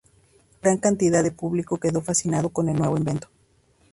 Gran 0.63 0.79
cantidad 0.79 1.21
de 1.23 1.29
público 1.29 1.77
quedó 1.77 2.01
fascinado 2.01 2.49
con 2.49 2.67
el 2.69 2.75
nuevo 2.75 2.97
invento. 2.97 3.29